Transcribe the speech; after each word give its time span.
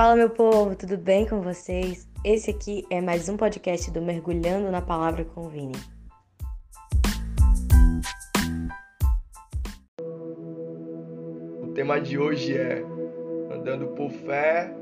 Fala, 0.00 0.16
meu 0.16 0.30
povo, 0.30 0.74
tudo 0.74 0.96
bem 0.96 1.28
com 1.28 1.42
vocês? 1.42 2.08
Esse 2.24 2.50
aqui 2.50 2.86
é 2.88 3.02
mais 3.02 3.28
um 3.28 3.36
podcast 3.36 3.90
do 3.90 4.00
Mergulhando 4.00 4.70
na 4.70 4.80
Palavra 4.80 5.26
com 5.26 5.42
o 5.42 5.50
Vini. 5.50 5.76
O 11.62 11.66
tema 11.74 12.00
de 12.00 12.16
hoje 12.16 12.56
é 12.56 12.82
andando 13.54 13.88
por 13.88 14.10
fé 14.10 14.74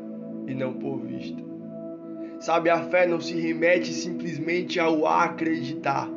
e 0.47 0.55
não 0.55 0.75
por 0.75 1.01
vista. 1.01 1.43
Sabe, 2.39 2.71
a 2.71 2.81
fé 2.85 3.05
não 3.05 3.21
se 3.21 3.35
remete 3.35 3.93
simplesmente 3.93 4.79
ao 4.79 5.05
acreditar 5.05 6.09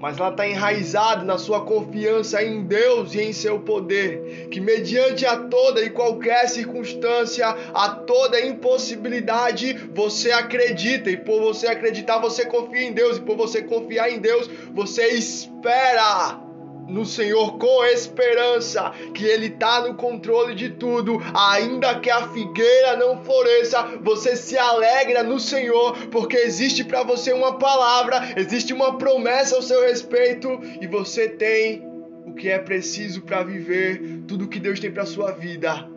mas 0.00 0.18
ela 0.18 0.30
está 0.30 0.48
enraizada 0.48 1.24
na 1.24 1.38
sua 1.38 1.60
confiança 1.64 2.42
em 2.42 2.64
Deus 2.64 3.14
e 3.14 3.20
em 3.20 3.32
seu 3.32 3.60
poder, 3.60 4.48
que 4.50 4.60
mediante 4.60 5.26
a 5.26 5.36
toda 5.36 5.82
e 5.82 5.90
qualquer 5.90 6.48
circunstância, 6.48 7.46
a 7.74 7.90
toda 7.90 8.40
impossibilidade, 8.40 9.74
você 9.94 10.32
acredita, 10.32 11.10
e 11.10 11.16
por 11.16 11.40
você 11.40 11.66
acreditar, 11.66 12.18
você 12.18 12.46
confia 12.46 12.82
em 12.82 12.92
Deus, 12.92 13.18
e 13.18 13.20
por 13.20 13.36
você 13.36 13.62
confiar 13.62 14.10
em 14.10 14.18
Deus, 14.18 14.48
você 14.72 15.08
espera 15.08 16.49
no 16.90 17.06
Senhor 17.06 17.56
com 17.58 17.84
esperança, 17.84 18.90
que 19.14 19.24
Ele 19.24 19.46
está 19.46 19.86
no 19.86 19.94
controle 19.94 20.54
de 20.54 20.70
tudo, 20.70 21.18
ainda 21.34 21.98
que 22.00 22.10
a 22.10 22.28
figueira 22.28 22.96
não 22.96 23.22
floresça, 23.24 23.82
você 24.02 24.36
se 24.36 24.58
alegra 24.58 25.22
no 25.22 25.38
Senhor, 25.38 25.96
porque 26.08 26.36
existe 26.36 26.84
para 26.84 27.02
você 27.02 27.32
uma 27.32 27.58
palavra, 27.58 28.34
existe 28.36 28.72
uma 28.72 28.98
promessa 28.98 29.56
ao 29.56 29.62
seu 29.62 29.82
respeito 29.82 30.48
e 30.80 30.86
você 30.86 31.28
tem 31.28 31.82
o 32.26 32.34
que 32.34 32.48
é 32.48 32.58
preciso 32.58 33.22
para 33.22 33.42
viver 33.42 34.22
tudo 34.26 34.48
que 34.48 34.60
Deus 34.60 34.80
tem 34.80 34.90
para 34.90 35.06
sua 35.06 35.32
vida: 35.32 35.88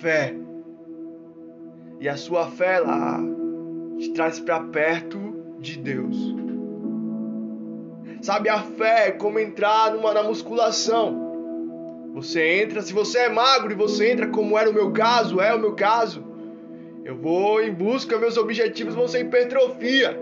fé. 0.00 0.34
E 2.00 2.08
a 2.08 2.16
sua 2.16 2.46
fé 2.48 2.80
lá 2.80 3.20
te 3.98 4.12
traz 4.12 4.40
para 4.40 4.60
perto 4.60 5.56
de 5.60 5.78
Deus. 5.78 6.51
Sabe, 8.22 8.48
a 8.48 8.62
fé 8.62 9.08
é 9.08 9.10
como 9.10 9.40
entrar 9.40 9.92
numa, 9.92 10.14
na 10.14 10.22
musculação. 10.22 12.12
Você 12.14 12.62
entra, 12.62 12.80
se 12.80 12.92
você 12.92 13.18
é 13.18 13.28
magro 13.28 13.72
e 13.72 13.74
você 13.74 14.12
entra 14.12 14.28
como 14.28 14.56
era 14.56 14.70
o 14.70 14.72
meu 14.72 14.92
caso, 14.92 15.40
é 15.40 15.52
o 15.52 15.58
meu 15.58 15.72
caso. 15.72 16.24
Eu 17.04 17.16
vou 17.16 17.60
em 17.60 17.72
busca, 17.72 18.16
meus 18.18 18.36
objetivos 18.36 18.94
vão 18.94 19.08
ser 19.08 19.22
hipertrofia, 19.22 20.16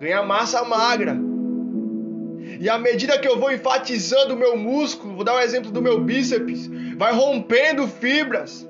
ganhar 0.00 0.22
massa 0.22 0.64
magra. 0.64 1.14
E 2.58 2.66
à 2.70 2.78
medida 2.78 3.18
que 3.18 3.28
eu 3.28 3.38
vou 3.38 3.52
enfatizando 3.52 4.32
o 4.32 4.38
meu 4.38 4.56
músculo, 4.56 5.14
vou 5.14 5.24
dar 5.24 5.34
um 5.34 5.40
exemplo 5.40 5.70
do 5.70 5.82
meu 5.82 6.00
bíceps, 6.00 6.66
vai 6.96 7.12
rompendo 7.12 7.86
fibras, 7.86 8.66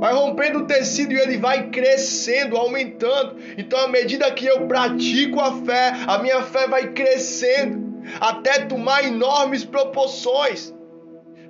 vai 0.00 0.12
rompendo 0.12 0.60
o 0.60 0.66
tecido 0.66 1.12
e 1.12 1.20
ele 1.20 1.36
vai 1.36 1.68
crescendo, 1.68 2.56
aumentando. 2.56 3.36
Então, 3.56 3.78
à 3.78 3.86
medida 3.86 4.32
que 4.32 4.46
eu 4.46 4.66
pratico 4.66 5.38
a 5.38 5.52
fé, 5.62 5.92
a 6.08 6.18
minha 6.18 6.42
fé 6.42 6.66
vai 6.66 6.88
crescendo 6.88 7.83
até 8.20 8.66
tomar 8.66 9.04
enormes 9.04 9.64
proporções. 9.64 10.74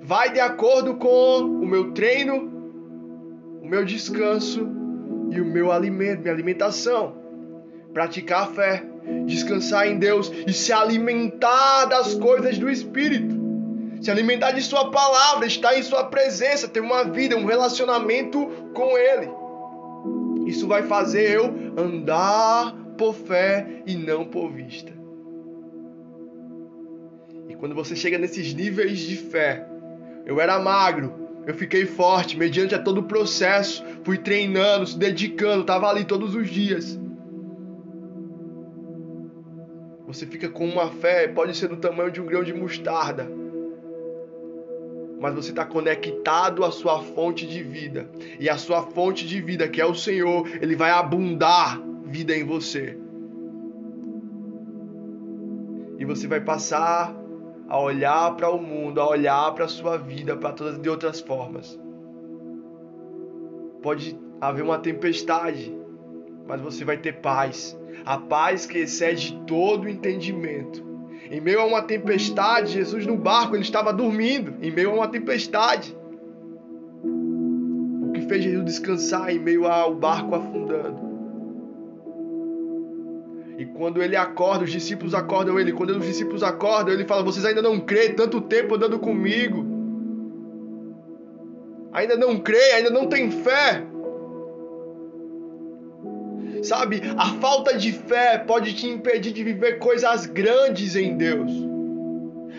Vai 0.01 0.31
de 0.31 0.39
acordo 0.39 0.95
com 0.95 1.39
o 1.39 1.65
meu 1.65 1.91
treino, 1.91 2.51
o 3.61 3.67
meu 3.67 3.83
descanso 3.83 4.67
e 5.31 5.41
o 5.41 5.45
meu 5.45 5.71
alimento, 5.71 6.21
minha 6.21 6.33
alimentação. 6.33 7.15
Praticar 7.93 8.43
a 8.43 8.47
fé, 8.47 8.83
descansar 9.25 9.87
em 9.87 9.97
Deus 9.97 10.31
e 10.45 10.53
se 10.53 10.71
alimentar 10.71 11.85
das 11.85 12.13
coisas 12.13 12.57
do 12.57 12.69
Espírito. 12.69 13.35
Se 14.01 14.11
alimentar 14.11 14.51
de 14.51 14.61
Sua 14.61 14.91
palavra, 14.91 15.47
estar 15.47 15.77
em 15.77 15.81
Sua 15.81 16.03
presença, 16.03 16.67
ter 16.67 16.81
uma 16.81 17.03
vida, 17.05 17.35
um 17.35 17.45
relacionamento 17.45 18.45
com 18.73 18.97
Ele. 18.97 19.29
Isso 20.45 20.67
vai 20.67 20.83
fazer 20.83 21.31
eu 21.31 21.45
andar 21.77 22.75
por 22.97 23.15
fé 23.15 23.81
e 23.85 23.95
não 23.95 24.25
por 24.25 24.51
vista. 24.51 24.93
E 27.49 27.55
quando 27.55 27.75
você 27.75 27.95
chega 27.95 28.17
nesses 28.17 28.53
níveis 28.53 28.99
de 28.99 29.15
fé, 29.15 29.67
eu 30.25 30.39
era 30.39 30.59
magro, 30.59 31.13
eu 31.45 31.53
fiquei 31.53 31.85
forte 31.85 32.37
mediante 32.37 32.73
a 32.73 32.79
todo 32.79 32.99
o 32.99 33.03
processo, 33.03 33.83
fui 34.03 34.17
treinando, 34.17 34.87
se 34.87 34.97
dedicando, 34.97 35.61
estava 35.61 35.87
ali 35.87 36.03
todos 36.03 36.33
os 36.33 36.49
dias. 36.49 36.99
Você 40.07 40.25
fica 40.25 40.49
com 40.49 40.67
uma 40.67 40.89
fé, 40.89 41.27
pode 41.27 41.55
ser 41.55 41.67
do 41.67 41.77
tamanho 41.77 42.11
de 42.11 42.21
um 42.21 42.25
grão 42.25 42.43
de 42.43 42.53
mostarda, 42.53 43.29
mas 45.19 45.33
você 45.33 45.49
está 45.49 45.65
conectado 45.65 46.63
à 46.63 46.71
sua 46.71 47.01
fonte 47.01 47.47
de 47.47 47.61
vida. 47.63 48.09
E 48.39 48.49
a 48.49 48.57
sua 48.57 48.83
fonte 48.83 49.25
de 49.25 49.41
vida, 49.41 49.67
que 49.67 49.81
é 49.81 49.85
o 49.85 49.95
Senhor, 49.95 50.47
Ele 50.61 50.75
vai 50.75 50.91
abundar 50.91 51.81
vida 52.05 52.35
em 52.35 52.43
você. 52.43 52.97
E 55.97 56.05
você 56.05 56.27
vai 56.27 56.41
passar 56.41 57.15
a 57.67 57.79
olhar 57.79 58.35
para 58.35 58.49
o 58.49 58.61
mundo, 58.61 59.01
a 59.01 59.09
olhar 59.09 59.53
para 59.53 59.65
a 59.65 59.67
sua 59.67 59.97
vida, 59.97 60.35
para 60.35 60.51
todas 60.51 60.79
de 60.79 60.89
outras 60.89 61.19
formas. 61.19 61.79
Pode 63.81 64.17
haver 64.39 64.63
uma 64.63 64.77
tempestade, 64.77 65.75
mas 66.47 66.61
você 66.61 66.85
vai 66.85 66.97
ter 66.97 67.21
paz. 67.21 67.77
A 68.05 68.17
paz 68.17 68.65
que 68.65 68.79
excede 68.79 69.41
todo 69.47 69.89
entendimento. 69.89 70.83
Em 71.31 71.41
meio 71.41 71.61
a 71.61 71.65
uma 71.65 71.81
tempestade, 71.81 72.73
Jesus 72.73 73.05
no 73.05 73.17
barco, 73.17 73.55
ele 73.55 73.63
estava 73.63 73.91
dormindo, 73.91 74.53
em 74.61 74.71
meio 74.71 74.91
a 74.91 74.93
uma 74.93 75.07
tempestade. 75.07 75.97
O 77.03 78.11
que 78.13 78.21
fez 78.21 78.43
Jesus 78.43 78.65
descansar 78.65 79.31
em 79.31 79.39
meio 79.39 79.65
ao 79.65 79.95
barco 79.95 80.35
afundando? 80.35 81.04
E 83.57 83.65
quando 83.65 84.03
ele 84.03 84.15
acorda, 84.15 84.65
os 84.65 84.71
discípulos 84.71 85.13
acordam 85.13 85.59
ele. 85.59 85.71
Quando 85.71 85.91
os 85.91 86.05
discípulos 86.05 86.43
acordam, 86.43 86.93
ele 86.93 87.05
fala: 87.05 87.23
Vocês 87.23 87.45
ainda 87.45 87.61
não 87.61 87.79
creem 87.79 88.13
tanto 88.13 88.41
tempo 88.41 88.75
andando 88.75 88.99
comigo. 88.99 89.65
Ainda 91.93 92.17
não 92.17 92.37
creem, 92.37 92.73
ainda 92.73 92.89
não 92.89 93.07
tem 93.07 93.31
fé. 93.31 93.85
Sabe, 96.61 97.01
a 97.17 97.27
falta 97.39 97.77
de 97.77 97.91
fé 97.91 98.37
pode 98.39 98.73
te 98.73 98.87
impedir 98.87 99.31
de 99.31 99.43
viver 99.43 99.77
coisas 99.77 100.25
grandes 100.25 100.95
em 100.95 101.15
Deus. 101.15 101.64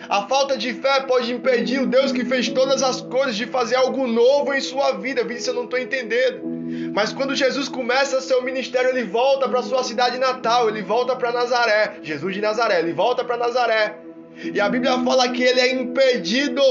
A 0.09 0.27
falta 0.27 0.57
de 0.57 0.73
fé 0.73 1.01
pode 1.01 1.33
impedir 1.33 1.81
o 1.81 1.87
Deus 1.87 2.11
que 2.11 2.23
fez 2.23 2.49
todas 2.49 2.83
as 2.83 3.01
coisas 3.01 3.35
de 3.35 3.45
fazer 3.45 3.75
algo 3.75 4.07
novo 4.07 4.53
em 4.53 4.61
sua 4.61 4.93
vida. 4.93 5.21
Se 5.39 5.49
eu 5.49 5.53
não 5.53 5.63
estou 5.65 5.79
entendendo. 5.79 6.41
Mas 6.93 7.13
quando 7.13 7.35
Jesus 7.35 7.69
começa 7.69 8.21
seu 8.21 8.41
ministério, 8.43 8.89
ele 8.89 9.03
volta 9.03 9.47
para 9.47 9.61
sua 9.63 9.83
cidade 9.83 10.17
natal, 10.17 10.69
ele 10.69 10.81
volta 10.81 11.15
para 11.15 11.31
Nazaré. 11.31 11.99
Jesus 12.01 12.33
de 12.33 12.41
Nazaré, 12.41 12.79
ele 12.79 12.93
volta 12.93 13.23
para 13.23 13.37
Nazaré. 13.37 13.97
E 14.53 14.59
a 14.59 14.69
Bíblia 14.69 14.99
fala 14.99 15.29
que 15.29 15.43
ele 15.43 15.59
é 15.59 15.73
impedido 15.73 16.61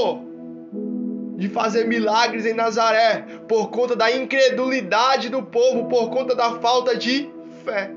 de 1.37 1.49
fazer 1.49 1.85
milagres 1.85 2.45
em 2.45 2.53
Nazaré 2.53 3.25
por 3.47 3.69
conta 3.69 3.95
da 3.95 4.11
incredulidade 4.11 5.29
do 5.29 5.43
povo, 5.43 5.87
por 5.87 6.09
conta 6.09 6.33
da 6.33 6.59
falta 6.59 6.95
de 6.95 7.29
fé. 7.63 7.91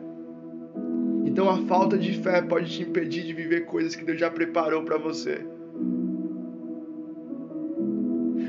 Então 1.31 1.49
a 1.49 1.59
falta 1.67 1.97
de 1.97 2.13
fé 2.15 2.43
pode 2.43 2.71
te 2.71 2.83
impedir 2.83 3.25
de 3.25 3.33
viver 3.33 3.65
coisas 3.67 3.95
que 3.95 4.05
Deus 4.05 4.19
já 4.19 4.31
preparou 4.31 4.83
para 4.83 4.99
você. 4.99 5.41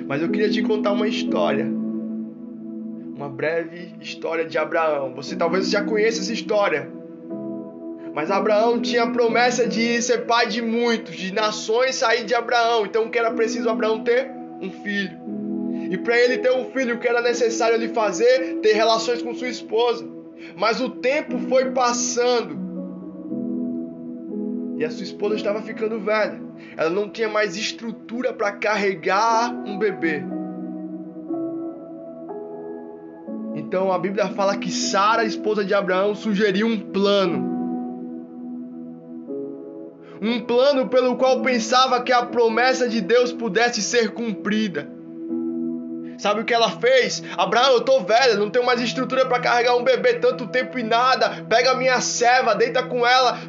Mas 0.08 0.22
eu 0.22 0.30
queria 0.30 0.50
te 0.50 0.62
contar 0.62 0.92
uma 0.92 1.08
história 1.08 1.82
uma 3.22 3.30
breve 3.30 3.94
história 4.02 4.46
de 4.46 4.58
Abraão. 4.58 5.14
Você 5.14 5.36
talvez 5.36 5.70
já 5.70 5.84
conheça 5.84 6.22
essa 6.22 6.34
história. 6.34 6.92
Mas 8.16 8.32
Abraão 8.32 8.82
tinha 8.82 9.04
a 9.04 9.12
promessa 9.12 9.68
de 9.68 10.02
ser 10.02 10.26
pai 10.26 10.48
de 10.48 10.62
muitos, 10.62 11.16
de 11.16 11.32
nações 11.32 11.96
sair 11.96 12.26
de 12.26 12.34
Abraão. 12.34 12.86
Então 12.86 13.06
o 13.06 13.10
que 13.12 13.20
era 13.20 13.32
preciso 13.32 13.70
Abraão 13.70 14.04
ter? 14.04 14.28
Um 14.60 14.72
filho. 14.72 15.20
E 15.92 15.98
para 15.98 16.20
ele 16.20 16.40
ter 16.40 16.52
um 16.52 16.72
filho, 16.72 16.96
o 16.96 17.00
que 17.00 17.08
era 17.08 17.22
necessário 17.22 17.76
ele 17.76 17.90
fazer? 17.90 18.60
Ter 18.62 18.74
relações 18.74 19.22
com 19.22 19.36
sua 19.36 19.50
esposa. 19.50 20.08
Mas 20.58 20.82
o 20.82 20.90
tempo 20.90 21.38
foi 21.48 21.72
passando. 21.72 22.60
E 24.82 24.84
a 24.84 24.90
sua 24.90 25.04
esposa 25.04 25.36
estava 25.36 25.62
ficando 25.62 26.00
velha. 26.00 26.42
Ela 26.76 26.90
não 26.90 27.08
tinha 27.08 27.30
mais 27.30 27.56
estrutura 27.56 28.34
para 28.34 28.54
carregar 28.54 29.54
um 29.54 29.78
bebê. 29.78 30.24
Então 33.54 33.92
a 33.92 34.00
Bíblia 34.00 34.30
fala 34.30 34.58
que 34.58 34.72
Sara, 34.72 35.24
esposa 35.24 35.64
de 35.64 35.72
Abraão, 35.72 36.16
sugeriu 36.16 36.66
um 36.66 36.80
plano. 36.80 37.48
Um 40.20 40.40
plano 40.40 40.90
pelo 40.90 41.16
qual 41.16 41.44
pensava 41.44 42.02
que 42.02 42.12
a 42.12 42.26
promessa 42.26 42.90
de 42.90 43.02
Deus 43.02 43.32
pudesse 43.32 43.84
ser 43.84 44.10
cumprida. 44.16 44.90
Sabe 46.22 46.42
o 46.42 46.46
que 46.46 46.54
ela 46.54 46.70
fez? 46.70 47.24
Abraão, 47.36 47.74
eu 47.74 47.82
tô 47.82 48.02
velha, 48.02 48.36
não 48.36 48.52
tenho 48.52 48.64
mais 48.64 48.80
estrutura 48.80 49.26
para 49.26 49.40
carregar 49.40 49.76
um 49.76 49.84
bebê 49.84 50.20
tanto 50.20 50.46
tempo 50.46 50.78
e 50.78 50.84
nada. 50.84 51.44
Pega 51.50 51.72
a 51.72 51.76
minha 51.76 52.00
serva, 52.00 52.54
deita 52.54 52.84
com 52.84 53.04
ela, 53.04 53.40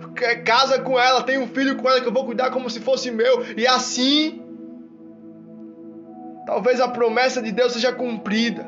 casa 0.43 0.81
com 0.81 0.99
ela, 0.99 1.23
tem 1.23 1.37
um 1.37 1.47
filho 1.47 1.77
com 1.77 1.87
ela 1.87 2.01
que 2.01 2.09
eu 2.09 2.13
vou 2.13 2.25
cuidar 2.25 2.51
como 2.51 2.71
se 2.71 2.81
fosse 2.81 3.11
meu. 3.11 3.45
E 3.59 3.67
assim, 3.67 4.43
talvez 6.47 6.81
a 6.81 6.89
promessa 6.89 7.43
de 7.43 7.53
Deus 7.53 7.75
seja 7.75 7.93
cumprida. 7.93 8.67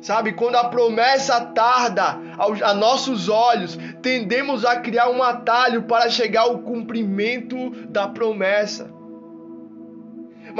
Sabe, 0.00 0.32
quando 0.32 0.56
a 0.56 0.70
promessa 0.70 1.38
tarda 1.42 2.18
a 2.64 2.72
nossos 2.72 3.28
olhos, 3.28 3.78
tendemos 4.00 4.64
a 4.64 4.76
criar 4.76 5.10
um 5.10 5.22
atalho 5.22 5.82
para 5.82 6.08
chegar 6.08 6.44
ao 6.44 6.60
cumprimento 6.60 7.72
da 7.90 8.08
promessa. 8.08 8.99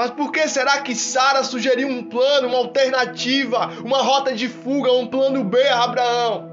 Mas 0.00 0.12
por 0.12 0.32
que 0.32 0.48
será 0.48 0.80
que 0.80 0.94
Sara 0.94 1.44
sugeriu 1.44 1.86
um 1.86 2.02
plano, 2.02 2.48
uma 2.48 2.56
alternativa, 2.56 3.70
uma 3.84 3.98
rota 3.98 4.32
de 4.32 4.48
fuga, 4.48 4.90
um 4.94 5.06
plano 5.06 5.44
B 5.44 5.62
a 5.68 5.84
Abraão? 5.84 6.48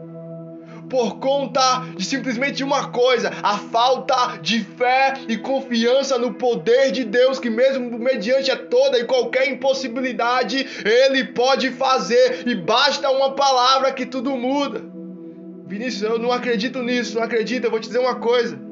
Por 0.89 1.17
conta 1.19 1.85
de 1.95 2.03
simplesmente 2.03 2.61
uma 2.61 2.89
coisa: 2.89 3.31
a 3.41 3.57
falta 3.57 4.37
de 4.41 4.59
fé 4.59 5.13
e 5.29 5.37
confiança 5.37 6.17
no 6.17 6.33
poder 6.33 6.91
de 6.91 7.05
Deus, 7.05 7.39
que, 7.39 7.49
mesmo 7.49 7.97
mediante 7.97 8.53
toda 8.53 8.99
e 8.99 9.05
qualquer 9.05 9.47
impossibilidade, 9.47 10.67
Ele 10.83 11.23
pode 11.23 11.71
fazer, 11.71 12.45
e 12.45 12.53
basta 12.53 13.09
uma 13.09 13.31
palavra 13.31 13.93
que 13.93 14.05
tudo 14.05 14.31
muda. 14.31 14.83
Vinícius, 15.65 16.01
eu 16.01 16.19
não 16.19 16.33
acredito 16.33 16.83
nisso, 16.83 17.15
não 17.15 17.23
acredito. 17.23 17.63
Eu 17.63 17.71
vou 17.71 17.79
te 17.79 17.87
dizer 17.87 17.99
uma 17.99 18.15
coisa. 18.15 18.66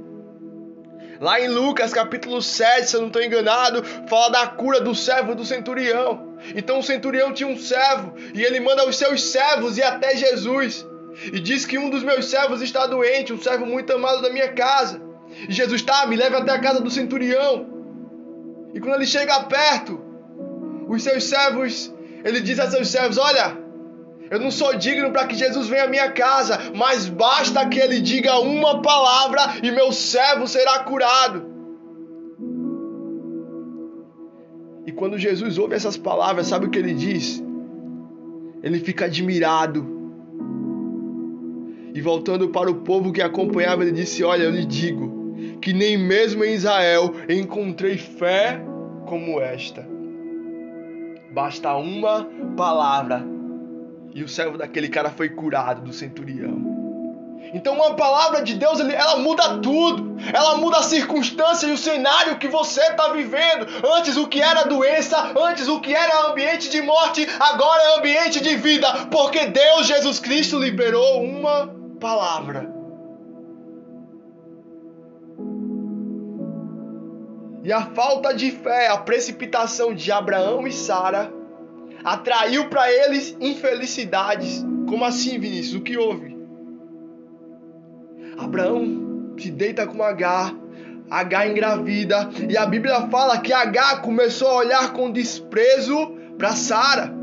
Lá 1.19 1.39
em 1.39 1.47
Lucas 1.47 1.93
capítulo 1.93 2.41
7, 2.41 2.89
se 2.89 2.95
eu 2.95 3.01
não 3.01 3.07
estou 3.07 3.23
enganado, 3.23 3.83
fala 4.07 4.29
da 4.29 4.47
cura 4.47 4.81
do 4.81 4.93
servo 4.93 5.33
do 5.33 5.45
centurião. 5.45 6.35
Então 6.55 6.79
o 6.79 6.83
centurião 6.83 7.33
tinha 7.33 7.47
um 7.47 7.57
servo 7.57 8.13
e 8.33 8.43
ele 8.43 8.59
manda 8.59 8.87
os 8.87 8.97
seus 8.97 9.21
servos 9.23 9.77
ir 9.77 9.83
até 9.83 10.15
Jesus. 10.15 10.85
E 11.31 11.39
diz 11.39 11.65
que 11.65 11.77
um 11.77 11.89
dos 11.89 12.03
meus 12.03 12.25
servos 12.25 12.61
está 12.61 12.85
doente, 12.85 13.31
um 13.31 13.41
servo 13.41 13.65
muito 13.65 13.93
amado 13.93 14.21
da 14.21 14.29
minha 14.29 14.51
casa. 14.51 15.01
E 15.47 15.53
Jesus 15.53 15.81
está, 15.81 16.05
me 16.05 16.15
leve 16.15 16.35
até 16.35 16.51
a 16.51 16.59
casa 16.59 16.81
do 16.81 16.91
centurião. 16.91 17.65
E 18.73 18.79
quando 18.79 18.95
ele 18.95 19.05
chega 19.05 19.43
perto, 19.43 20.01
os 20.89 21.01
seus 21.01 21.23
servos, 21.23 21.93
ele 22.23 22.41
diz 22.41 22.59
a 22.59 22.69
seus 22.69 22.89
servos: 22.89 23.17
Olha, 23.17 23.57
eu 24.29 24.39
não 24.39 24.49
sou 24.49 24.75
digno 24.75 25.11
para 25.11 25.27
que 25.27 25.35
Jesus 25.35 25.67
venha 25.67 25.83
à 25.83 25.87
minha 25.87 26.11
casa, 26.11 26.59
mas 26.75 27.07
basta 27.07 27.67
que 27.67 27.79
ele 27.79 27.99
diga 27.99 28.39
uma 28.39 28.81
palavra 28.81 29.55
e 29.61 29.71
meu 29.71 29.91
servo 29.91 30.47
será 30.47 30.79
curado. 30.79 31.45
E 34.85 34.91
quando 34.91 35.17
Jesus 35.17 35.57
ouve 35.57 35.75
essas 35.75 35.97
palavras, 35.97 36.47
sabe 36.47 36.65
o 36.67 36.69
que 36.69 36.79
ele 36.79 36.93
diz? 36.93 37.43
Ele 38.61 38.79
fica 38.79 39.05
admirado. 39.05 39.93
E 41.93 42.01
voltando 42.01 42.49
para 42.49 42.69
o 42.69 42.75
povo 42.75 43.11
que 43.11 43.21
acompanhava, 43.21 43.83
ele 43.83 43.91
disse: 43.91 44.23
Olha, 44.23 44.43
eu 44.43 44.51
lhe 44.51 44.65
digo 44.65 45.59
que 45.61 45.73
nem 45.73 45.97
mesmo 45.97 46.43
em 46.43 46.53
Israel 46.53 47.13
encontrei 47.29 47.97
fé 47.97 48.61
como 49.07 49.39
esta. 49.39 49.87
Basta 51.31 51.75
uma 51.75 52.27
palavra 52.55 53.34
e 54.15 54.23
o 54.23 54.29
servo 54.29 54.57
daquele 54.57 54.87
cara 54.87 55.09
foi 55.09 55.27
curado 55.27 55.81
do 55.81 55.91
centurião. 55.91 56.73
Então 57.53 57.75
uma 57.75 57.95
palavra 57.95 58.41
de 58.41 58.55
Deus, 58.55 58.79
ela 58.79 59.17
muda 59.17 59.59
tudo. 59.59 60.15
Ela 60.33 60.55
muda 60.55 60.77
a 60.77 60.83
circunstância 60.83 61.67
e 61.67 61.73
o 61.73 61.77
cenário 61.77 62.37
que 62.37 62.47
você 62.47 62.81
está 62.81 63.09
vivendo. 63.09 63.67
Antes 63.97 64.15
o 64.15 64.25
que 64.25 64.41
era 64.41 64.63
doença, 64.63 65.33
antes 65.37 65.67
o 65.67 65.81
que 65.81 65.93
era 65.93 66.29
ambiente 66.29 66.69
de 66.69 66.81
morte, 66.81 67.27
agora 67.37 67.83
é 67.83 67.97
ambiente 67.99 68.39
de 68.39 68.55
vida. 68.55 68.87
Porque 69.11 69.47
Deus, 69.47 69.85
Jesus 69.85 70.17
Cristo, 70.17 70.57
liberou 70.57 71.21
uma 71.21 71.67
palavra. 71.99 72.73
E 77.65 77.73
a 77.73 77.81
falta 77.87 78.33
de 78.33 78.51
fé, 78.51 78.87
a 78.87 78.97
precipitação 78.97 79.93
de 79.93 80.09
Abraão 80.09 80.65
e 80.65 80.71
Sara 80.71 81.34
atraiu 82.05 82.69
para 82.69 82.91
eles 82.91 83.35
infelicidades. 83.41 84.63
Como 84.87 85.03
assim, 85.03 85.39
Vinícius? 85.39 85.81
O 85.81 85.81
que 85.81 85.97
houve? 85.97 86.37
Abraão 88.37 89.33
se 89.39 89.49
deita 89.49 89.87
com 89.87 90.03
Agar, 90.03 90.53
Agar 91.09 91.49
engravida, 91.49 92.29
e 92.47 92.55
a 92.55 92.65
Bíblia 92.65 93.07
fala 93.07 93.39
que 93.39 93.51
Agar 93.51 94.01
começou 94.01 94.47
a 94.49 94.55
olhar 94.57 94.93
com 94.93 95.11
desprezo 95.11 96.15
para 96.37 96.51
Sara 96.51 97.13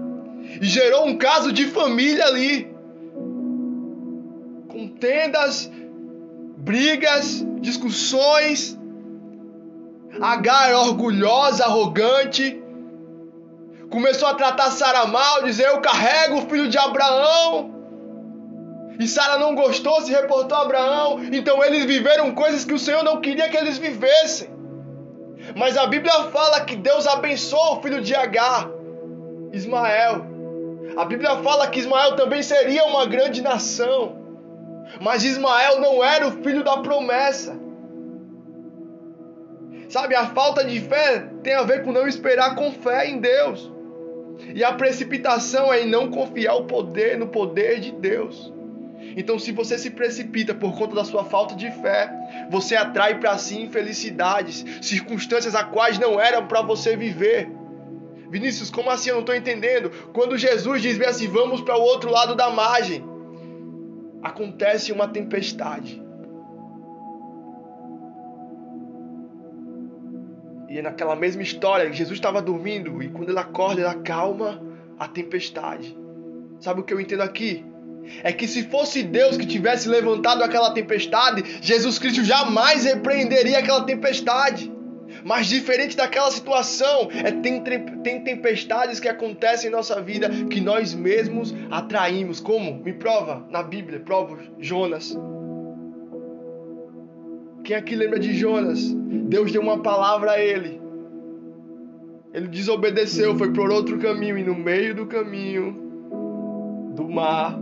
e 0.60 0.66
gerou 0.66 1.06
um 1.06 1.16
caso 1.16 1.52
de 1.52 1.66
família 1.66 2.26
ali. 2.26 2.72
Contendas, 4.68 5.70
brigas, 6.58 7.44
discussões. 7.60 8.78
Agar 10.20 10.70
é 10.70 10.76
orgulhosa, 10.76 11.64
arrogante, 11.64 12.61
começou 13.92 14.26
a 14.26 14.34
tratar 14.34 14.70
Sara 14.70 15.06
mal, 15.06 15.42
dizer 15.42 15.68
eu 15.68 15.80
carrego 15.82 16.38
o 16.38 16.46
filho 16.48 16.68
de 16.68 16.78
Abraão. 16.78 17.70
E 18.98 19.06
Sara 19.06 19.38
não 19.38 19.54
gostou, 19.54 20.00
se 20.00 20.10
reportou 20.10 20.56
a 20.56 20.62
Abraão. 20.62 21.22
Então 21.30 21.62
eles 21.62 21.84
viveram 21.84 22.34
coisas 22.34 22.64
que 22.64 22.72
o 22.72 22.78
Senhor 22.78 23.04
não 23.04 23.20
queria 23.20 23.50
que 23.50 23.56
eles 23.56 23.76
vivessem. 23.76 24.48
Mas 25.54 25.76
a 25.76 25.86
Bíblia 25.86 26.24
fala 26.30 26.62
que 26.62 26.74
Deus 26.74 27.06
abençoou 27.06 27.76
o 27.76 27.82
filho 27.82 28.00
de 28.00 28.14
Agar, 28.14 28.70
Ismael. 29.52 30.24
A 30.96 31.04
Bíblia 31.04 31.36
fala 31.42 31.68
que 31.68 31.80
Ismael 31.80 32.16
também 32.16 32.42
seria 32.42 32.84
uma 32.84 33.04
grande 33.06 33.42
nação. 33.42 34.16
Mas 35.00 35.22
Ismael 35.22 35.80
não 35.80 36.02
era 36.02 36.26
o 36.28 36.42
filho 36.42 36.64
da 36.64 36.78
promessa. 36.78 37.60
Sabe, 39.88 40.14
a 40.14 40.26
falta 40.28 40.64
de 40.64 40.80
fé 40.80 41.28
tem 41.42 41.54
a 41.54 41.62
ver 41.62 41.82
com 41.82 41.92
não 41.92 42.08
esperar 42.08 42.54
com 42.54 42.72
fé 42.72 43.06
em 43.06 43.20
Deus. 43.20 43.70
E 44.54 44.62
a 44.64 44.72
precipitação 44.72 45.72
é 45.72 45.82
em 45.82 45.88
não 45.88 46.10
confiar 46.10 46.54
o 46.54 46.64
poder 46.64 47.18
no 47.18 47.28
poder 47.28 47.80
de 47.80 47.92
Deus. 47.92 48.52
Então, 49.16 49.38
se 49.38 49.52
você 49.52 49.76
se 49.78 49.90
precipita 49.90 50.54
por 50.54 50.76
conta 50.76 50.94
da 50.94 51.04
sua 51.04 51.24
falta 51.24 51.54
de 51.54 51.70
fé, 51.70 52.10
você 52.50 52.76
atrai 52.76 53.18
para 53.18 53.36
si 53.36 53.60
infelicidades, 53.60 54.64
circunstâncias 54.80 55.54
a 55.54 55.64
quais 55.64 55.98
não 55.98 56.18
eram 56.20 56.46
para 56.46 56.62
você 56.62 56.96
viver. 56.96 57.50
Vinícius, 58.30 58.70
como 58.70 58.90
assim? 58.90 59.10
Eu 59.10 59.16
não 59.16 59.20
estou 59.20 59.34
entendendo. 59.34 59.90
Quando 60.12 60.38
Jesus 60.38 60.80
diz 60.80 60.98
assim, 61.02 61.28
vamos 61.28 61.60
para 61.60 61.76
o 61.76 61.82
outro 61.82 62.10
lado 62.10 62.34
da 62.34 62.48
margem, 62.48 63.04
acontece 64.22 64.92
uma 64.92 65.08
tempestade. 65.08 66.02
E 70.72 70.80
naquela 70.80 71.14
mesma 71.14 71.42
história, 71.42 71.92
Jesus 71.92 72.16
estava 72.16 72.40
dormindo 72.40 73.02
e 73.02 73.08
quando 73.10 73.28
ele 73.28 73.38
acorda, 73.38 73.82
ele 73.82 73.90
acalma 73.90 74.58
a 74.98 75.06
tempestade. 75.06 75.94
Sabe 76.60 76.80
o 76.80 76.82
que 76.82 76.94
eu 76.94 76.98
entendo 76.98 77.20
aqui? 77.20 77.62
É 78.22 78.32
que 78.32 78.48
se 78.48 78.62
fosse 78.62 79.02
Deus 79.02 79.36
que 79.36 79.44
tivesse 79.44 79.86
levantado 79.86 80.42
aquela 80.42 80.70
tempestade, 80.70 81.44
Jesus 81.60 81.98
Cristo 81.98 82.24
jamais 82.24 82.84
repreenderia 82.84 83.58
aquela 83.58 83.84
tempestade. 83.84 84.72
Mas 85.22 85.46
diferente 85.46 85.94
daquela 85.94 86.30
situação, 86.30 87.10
é 87.22 87.30
tem, 87.30 87.62
tem 88.02 88.24
tempestades 88.24 88.98
que 88.98 89.08
acontecem 89.08 89.68
em 89.68 89.72
nossa 89.72 90.00
vida 90.00 90.30
que 90.50 90.58
nós 90.58 90.94
mesmos 90.94 91.54
atraímos. 91.70 92.40
Como? 92.40 92.82
Me 92.82 92.94
prova 92.94 93.46
na 93.50 93.62
Bíblia, 93.62 94.00
prova 94.00 94.38
Jonas. 94.58 95.14
Quem 97.64 97.76
aqui 97.76 97.94
lembra 97.94 98.18
de 98.18 98.34
Jonas? 98.34 98.92
Deus 98.92 99.52
deu 99.52 99.62
uma 99.62 99.78
palavra 99.78 100.32
a 100.32 100.40
ele. 100.40 100.80
Ele 102.34 102.48
desobedeceu, 102.48 103.36
foi 103.36 103.52
por 103.52 103.70
outro 103.70 103.98
caminho, 103.98 104.38
e 104.38 104.42
no 104.42 104.54
meio 104.54 104.94
do 104.94 105.06
caminho 105.06 105.76
do 106.94 107.08
mar 107.08 107.58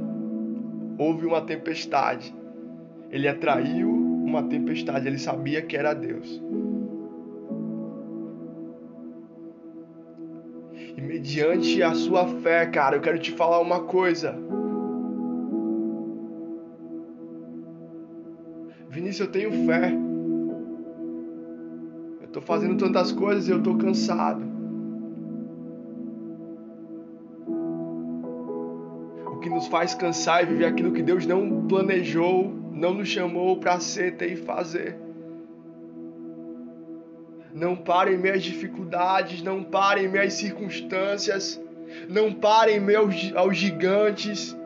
houve 0.98 1.26
uma 1.26 1.40
tempestade. 1.42 2.34
Ele 3.10 3.26
atraiu 3.26 3.90
uma 3.90 4.44
tempestade, 4.44 5.06
ele 5.06 5.18
sabia 5.18 5.60
que 5.60 5.76
era 5.76 5.92
Deus. 5.92 6.40
E 10.96 11.00
mediante 11.00 11.82
a 11.82 11.94
sua 11.94 12.26
fé, 12.26 12.66
cara, 12.66 12.96
eu 12.96 13.00
quero 13.00 13.18
te 13.18 13.32
falar 13.32 13.60
uma 13.60 13.80
coisa. 13.80 14.36
Vinícius, 19.20 19.26
eu 19.26 19.26
tenho 19.28 19.66
fé. 19.66 19.92
Eu 22.20 22.26
estou 22.26 22.42
fazendo 22.42 22.76
tantas 22.76 23.12
coisas 23.12 23.46
e 23.48 23.50
eu 23.50 23.58
estou 23.58 23.76
cansado. 23.76 24.42
O 29.26 29.38
que 29.40 29.50
nos 29.50 29.66
faz 29.66 29.94
cansar 29.94 30.42
é 30.42 30.46
viver 30.46 30.66
aquilo 30.66 30.92
que 30.92 31.02
Deus 31.02 31.26
não 31.26 31.66
planejou, 31.66 32.52
não 32.72 32.94
nos 32.94 33.08
chamou 33.08 33.58
para 33.58 33.78
ser, 33.80 34.16
ter 34.16 34.32
e 34.32 34.36
fazer. 34.36 34.96
Não 37.52 37.74
parem 37.74 38.16
minhas 38.16 38.42
dificuldades, 38.42 39.42
não 39.42 39.64
parem 39.64 40.08
minhas 40.08 40.34
circunstâncias, 40.34 41.60
não 42.08 42.32
parem 42.32 42.78
meio 42.78 43.08
aos 43.34 43.56
gigantes, 43.56 44.56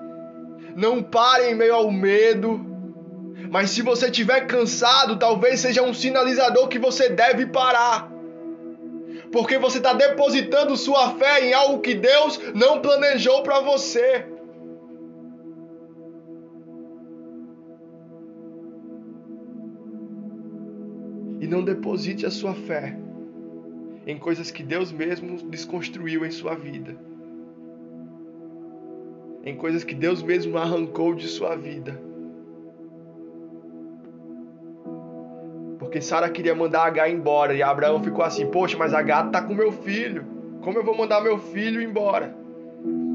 não 0.77 1.03
parem 1.03 1.55
meio 1.55 1.75
ao 1.75 1.91
medo 1.91 2.74
mas 3.55 3.71
se 3.71 3.83
você 3.83 4.07
estiver 4.07 4.49
cansado, 4.49 5.17
talvez 5.17 5.61
seja 5.61 5.81
um 5.81 5.95
sinalizador 5.95 6.67
que 6.67 6.77
você 6.77 7.09
deve 7.09 7.47
parar. 7.47 8.11
Porque 9.31 9.59
você 9.59 9.79
está 9.79 9.93
depositando 9.93 10.77
sua 10.77 11.15
fé 11.15 11.47
em 11.47 11.55
algo 11.55 11.81
que 11.81 11.95
Deus 11.95 12.41
não 12.53 12.83
planejou 12.83 13.45
para 13.45 13.61
você. 13.61 14.27
E 21.41 21.47
não 21.47 21.63
deposite 21.63 22.27
a 22.27 22.33
sua 22.33 22.55
fé 22.55 22.99
em 24.05 24.19
coisas 24.19 24.51
que 24.51 24.65
Deus 24.65 24.91
mesmo 24.91 25.49
desconstruiu 25.49 26.27
em 26.27 26.31
sua 26.33 26.57
vida, 26.57 26.97
em 29.45 29.55
coisas 29.57 29.85
que 29.85 29.95
Deus 29.95 30.25
mesmo 30.25 30.59
arrancou 30.59 31.15
de 31.15 31.29
sua 31.29 31.55
vida. 31.55 32.14
Porque 35.95 36.05
Sara 36.05 36.29
queria 36.29 36.57
mandar 36.57 36.87
H 36.87 37.09
embora 37.09 37.55
e 37.55 37.63
Abraão 37.63 38.03
ficou 38.03 38.25
assim: 38.25 38.51
Poxa, 38.51 38.77
mas 38.77 38.93
H 38.93 39.29
tá 39.29 39.41
com 39.41 39.55
meu 39.55 39.71
filho. 39.71 40.27
Como 40.61 40.77
eu 40.77 40.85
vou 40.85 40.97
mandar 40.99 41.21
meu 41.21 41.39
filho 41.39 41.81
embora? 41.81 42.37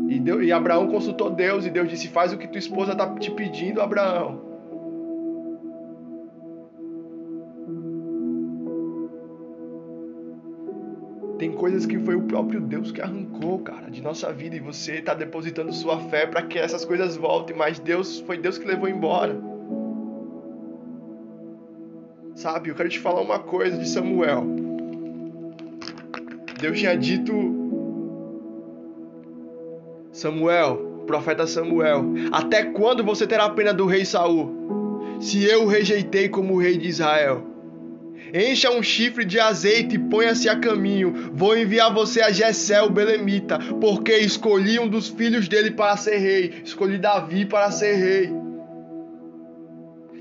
E, 0.08 0.18
Deus, 0.18 0.46
e 0.46 0.50
Abraão 0.54 0.88
consultou 0.88 1.30
Deus 1.30 1.66
e 1.66 1.70
Deus 1.70 1.90
disse: 1.90 2.08
Faz 2.08 2.32
o 2.32 2.38
que 2.38 2.48
tua 2.48 2.58
esposa 2.58 2.94
está 2.94 3.06
te 3.16 3.32
pedindo, 3.32 3.82
Abraão. 3.82 4.42
Tem 11.38 11.52
coisas 11.52 11.86
que 11.86 12.00
foi 12.00 12.16
o 12.16 12.22
próprio 12.22 12.62
Deus 12.62 12.94
que 12.94 13.02
arrancou, 13.02 13.60
cara, 13.60 13.92
de 13.92 14.02
nossa 14.02 14.32
vida 14.32 14.56
e 14.56 14.62
você 14.62 15.00
está 15.00 15.14
depositando 15.14 15.74
sua 15.74 16.00
fé 16.00 16.26
para 16.26 16.44
que 16.44 16.58
essas 16.58 16.86
coisas 16.86 17.18
voltem, 17.18 17.58
mas 17.58 17.78
Deus 17.78 18.22
foi 18.22 18.38
Deus 18.38 18.58
que 18.58 18.66
levou 18.66 18.88
embora. 18.88 19.49
Sabe, 22.40 22.70
eu 22.70 22.76
quero 22.76 22.88
te 22.88 23.00
falar 23.00 23.20
uma 23.20 23.40
coisa 23.40 23.78
de 23.78 23.86
Samuel. 23.86 24.46
Deus 26.58 26.80
tinha 26.80 26.96
dito 26.96 27.34
Samuel, 30.14 31.04
profeta 31.06 31.46
Samuel, 31.46 32.06
até 32.32 32.64
quando 32.64 33.04
você 33.04 33.28
terá 33.28 33.50
pena 33.50 33.74
do 33.74 33.86
rei 33.86 34.06
Saul? 34.06 35.18
Se 35.20 35.44
eu 35.44 35.66
o 35.66 35.68
rejeitei 35.68 36.30
como 36.30 36.58
rei 36.58 36.78
de 36.78 36.88
Israel. 36.88 37.44
Encha 38.34 38.72
um 38.72 38.82
chifre 38.82 39.26
de 39.26 39.38
azeite 39.38 39.96
e 39.96 40.00
ponha-se 40.00 40.48
a 40.48 40.58
caminho. 40.58 41.32
Vou 41.34 41.58
enviar 41.58 41.94
você 41.94 42.22
a 42.22 42.32
Jessé, 42.32 42.82
o 42.82 42.90
belemita, 42.90 43.60
porque 43.82 44.16
escolhi 44.16 44.80
um 44.80 44.88
dos 44.88 45.10
filhos 45.10 45.50
dele 45.50 45.72
para 45.72 45.98
ser 45.98 46.16
rei. 46.16 46.62
Escolhi 46.64 46.98
Davi 46.98 47.46
para 47.46 47.70
ser 47.70 47.96
rei. 47.96 48.32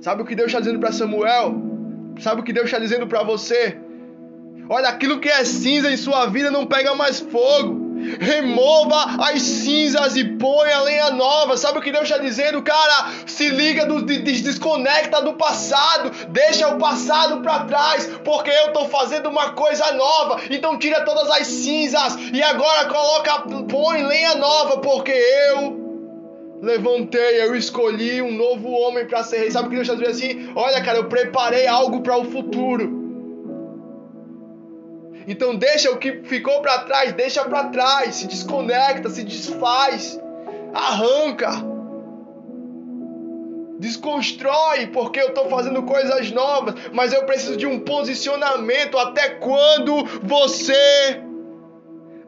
Sabe 0.01 0.23
o 0.23 0.25
que 0.25 0.35
Deus 0.35 0.49
está 0.49 0.59
dizendo 0.59 0.81
para 0.81 0.91
Samuel? 0.91 1.68
Sabe 2.19 2.41
o 2.41 2.45
que 2.45 2.53
Deus 2.53 2.67
está 2.67 2.79
dizendo 2.79 3.07
para 3.07 3.23
você? 3.23 3.79
Olha, 4.69 4.89
aquilo 4.89 5.19
que 5.19 5.29
é 5.29 5.45
cinza 5.45 5.91
em 5.91 5.97
sua 5.97 6.27
vida 6.27 6.51
não 6.51 6.67
pega 6.67 6.95
mais 6.95 7.21
fogo. 7.21 7.89
Remova 8.21 9.25
as 9.25 9.43
cinzas 9.43 10.17
e 10.17 10.25
põe 10.25 10.71
a 10.71 10.81
lenha 10.83 11.11
nova. 11.11 11.57
Sabe 11.57 11.79
o 11.79 11.81
que 11.81 11.91
Deus 11.91 12.05
está 12.05 12.19
dizendo, 12.19 12.63
cara? 12.63 13.13
Se 13.27 13.49
liga, 13.49 13.87
do, 13.87 14.03
desconecta 14.03 15.23
do 15.23 15.35
passado, 15.35 16.11
deixa 16.29 16.69
o 16.69 16.79
passado 16.79 17.41
para 17.41 17.65
trás, 17.65 18.07
porque 18.25 18.51
eu 18.51 18.69
estou 18.69 18.89
fazendo 18.89 19.29
uma 19.29 19.51
coisa 19.51 19.93
nova. 19.93 20.41
Então 20.51 20.79
tira 20.79 21.01
todas 21.05 21.31
as 21.31 21.47
cinzas 21.47 22.17
e 22.33 22.43
agora 22.43 22.87
coloca, 22.87 23.41
põe 23.69 24.05
lenha 24.05 24.35
nova, 24.37 24.79
porque 24.79 25.13
eu 25.13 25.78
levantei, 26.61 27.43
eu 27.43 27.55
escolhi 27.55 28.21
um 28.21 28.33
novo 28.33 28.71
homem 28.71 29.07
para 29.07 29.23
ser 29.23 29.39
rei. 29.39 29.51
Sabe 29.51 29.67
o 29.67 29.71
que 29.71 29.77
Deus 29.77 29.89
está 29.89 29.99
dizendo 29.99 30.17
assim? 30.17 30.53
Olha, 30.55 30.83
cara, 30.83 30.99
eu 30.99 31.09
preparei 31.09 31.67
algo 31.67 32.01
para 32.03 32.17
o 32.17 32.25
futuro. 32.25 32.99
Então 35.27 35.55
deixa 35.55 35.91
o 35.91 35.99
que 35.99 36.23
ficou 36.25 36.63
para 36.63 36.79
trás, 36.85 37.13
deixa 37.13 37.45
para 37.45 37.65
trás, 37.65 38.17
se 38.17 38.27
desconecta, 38.27 39.11
se 39.11 39.23
desfaz, 39.23 40.19
arranca. 40.73 41.51
Desconstrói, 43.79 44.87
porque 44.89 45.21
eu 45.21 45.29
estou 45.29 45.49
fazendo 45.49 45.83
coisas 45.85 46.33
novas, 46.33 46.75
mas 46.93 47.13
eu 47.13 47.25
preciso 47.27 47.57
de 47.57 47.67
um 47.67 47.79
posicionamento. 47.81 48.99
Até 48.99 49.31
quando 49.31 50.05
você 50.23 51.23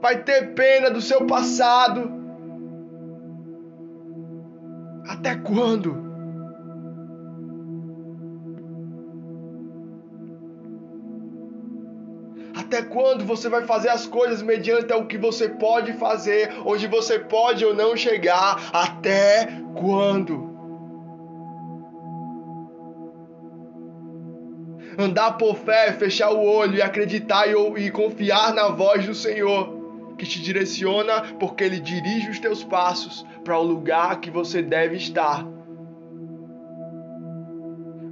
vai 0.01 0.23
ter 0.23 0.55
pena 0.55 0.91
do 0.91 1.01
seu 1.01 1.27
passado? 1.27 2.20
Até 5.21 5.35
quando? 5.37 6.09
Até 12.57 12.81
quando 12.81 13.27
você 13.27 13.50
vai 13.50 13.67
fazer 13.67 13.91
as 13.91 14.07
coisas 14.07 14.41
mediante 14.41 14.95
o 14.95 15.07
que 15.07 15.19
você 15.19 15.47
pode 15.47 15.93
fazer, 15.93 16.50
onde 16.65 16.87
você 16.87 17.19
pode 17.19 17.67
ou 17.67 17.75
não 17.75 17.95
chegar? 17.95 18.71
Até 18.73 19.47
quando? 19.75 20.49
Andar 24.99 25.33
por 25.33 25.55
fé, 25.55 25.93
fechar 25.93 26.31
o 26.31 26.43
olho 26.43 26.77
e 26.77 26.83
acreditar 26.83 27.47
e, 27.47 27.53
e 27.85 27.91
confiar 27.91 28.55
na 28.55 28.69
voz 28.69 29.05
do 29.05 29.15
Senhor, 29.15 29.80
que 30.21 30.27
te 30.27 30.43
direciona, 30.43 31.23
porque 31.41 31.65
Ele 31.65 31.81
dirige 31.81 32.29
os 32.29 32.39
teus 32.39 32.62
passos 32.62 33.27
para 33.43 33.59
o 33.59 33.62
lugar 33.62 34.21
que 34.21 34.31
você 34.31 34.61
deve 34.61 34.97
estar, 34.97 35.47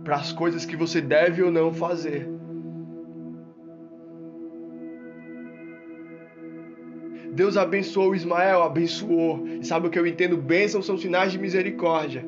para 0.03 0.17
as 0.17 0.33
coisas 0.33 0.65
que 0.65 0.75
você 0.75 1.03
deve 1.03 1.43
ou 1.43 1.50
não 1.50 1.71
fazer. 1.71 2.27
Deus 7.31 7.59
abençoou 7.59 8.15
Ismael, 8.15 8.62
abençoou. 8.62 9.47
E 9.47 9.65
sabe 9.65 9.87
o 9.87 9.91
que 9.91 9.99
eu 9.99 10.07
entendo? 10.07 10.38
Bênçãos 10.38 10.87
são 10.87 10.97
sinais 10.97 11.31
de 11.31 11.38
misericórdia. 11.38 12.25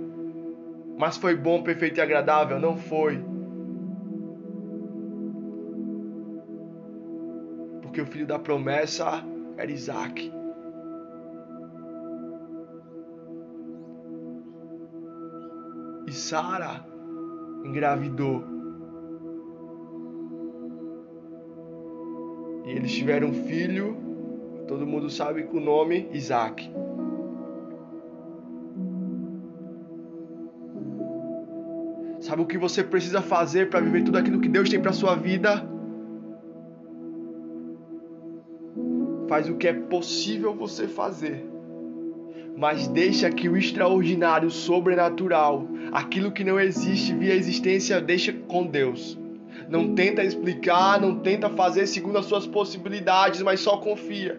Mas 0.99 1.17
foi 1.17 1.35
bom, 1.35 1.63
perfeito 1.63 1.99
e 1.99 2.01
agradável? 2.03 2.61
Não 2.61 2.77
foi. 2.77 3.19
Porque 7.81 8.03
o 8.03 8.07
filho 8.07 8.27
da 8.27 8.39
promessa 8.39 9.25
era 9.63 9.71
Isaac. 9.71 10.33
E 16.07 16.13
Sara 16.13 16.85
engravidou. 17.65 18.45
E 22.67 22.71
eles 22.71 22.93
tiveram 22.93 23.29
um 23.29 23.33
filho 23.33 24.11
Todo 24.71 24.87
mundo 24.87 25.11
sabe 25.11 25.43
com 25.43 25.57
o 25.57 25.61
nome 25.61 26.09
Isaac. 26.13 26.73
Sabe 32.21 32.43
o 32.43 32.47
que 32.47 32.57
você 32.57 32.85
precisa 32.85 33.21
fazer 33.21 33.69
para 33.69 33.81
viver 33.81 34.05
tudo 34.05 34.19
aquilo 34.19 34.41
que 34.41 34.49
Deus 34.49 34.71
tem 34.71 34.81
para 34.81 34.93
sua 34.93 35.17
vida? 35.17 35.69
Faz 39.31 39.49
o 39.49 39.55
que 39.55 39.69
é 39.69 39.73
possível 39.73 40.53
você 40.53 40.89
fazer. 40.89 41.49
Mas 42.57 42.89
deixa 42.89 43.31
que 43.31 43.49
o 43.49 43.57
extraordinário, 43.57 44.49
o 44.49 44.51
sobrenatural, 44.51 45.69
aquilo 45.93 46.33
que 46.33 46.43
não 46.43 46.59
existe 46.59 47.15
via 47.15 47.37
existência, 47.37 48.01
deixa 48.01 48.33
com 48.33 48.67
Deus. 48.67 49.17
Não 49.69 49.95
tenta 49.95 50.25
explicar, 50.25 51.01
não 51.01 51.21
tenta 51.21 51.49
fazer 51.49 51.87
segundo 51.87 52.19
as 52.19 52.27
suas 52.27 52.45
possibilidades, 52.45 53.41
mas 53.41 53.61
só 53.61 53.77
confia. 53.77 54.37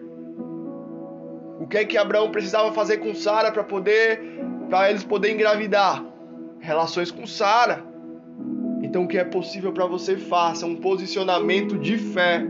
O 1.58 1.66
que 1.66 1.78
é 1.78 1.86
que 1.86 1.96
Abraão 1.96 2.30
precisava 2.30 2.70
fazer 2.72 2.98
com 2.98 3.14
Sara 3.14 3.50
para 3.50 3.64
poder 3.64 4.20
para 4.68 4.90
eles 4.90 5.02
poderem 5.02 5.36
engravidar? 5.36 6.04
Relações 6.60 7.10
com 7.10 7.26
Sara. 7.26 7.82
Então 8.82 9.04
o 9.04 9.08
que 9.08 9.16
é 9.16 9.24
possível 9.24 9.72
para 9.72 9.86
você 9.86 10.18
faça 10.18 10.66
um 10.66 10.76
posicionamento 10.76 11.78
de 11.78 11.96
fé. 11.96 12.46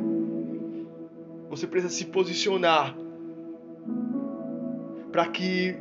Você 1.52 1.66
precisa 1.66 1.92
se 1.92 2.06
posicionar 2.06 2.96
para 5.12 5.26
que 5.26 5.76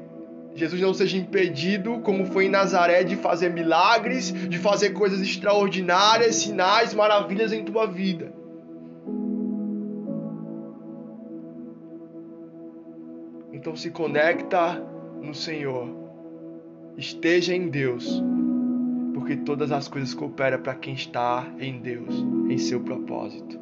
Jesus 0.53 0.81
não 0.81 0.93
seja 0.93 1.15
impedido, 1.15 2.01
como 2.01 2.25
foi 2.25 2.47
em 2.47 2.49
Nazaré, 2.49 3.05
de 3.05 3.15
fazer 3.15 3.53
milagres, 3.53 4.33
de 4.33 4.57
fazer 4.57 4.89
coisas 4.89 5.21
extraordinárias, 5.21 6.35
sinais, 6.35 6.93
maravilhas 6.93 7.53
em 7.53 7.63
tua 7.63 7.85
vida. 7.85 8.33
Então 13.53 13.73
se 13.73 13.91
conecta 13.91 14.73
no 15.21 15.33
Senhor. 15.33 15.87
Esteja 16.97 17.55
em 17.55 17.69
Deus, 17.69 18.21
porque 19.13 19.37
todas 19.37 19.71
as 19.71 19.87
coisas 19.87 20.13
cooperam 20.13 20.61
para 20.61 20.75
quem 20.75 20.95
está 20.95 21.49
em 21.57 21.79
Deus, 21.79 22.13
em 22.49 22.57
seu 22.57 22.81
propósito. 22.81 23.61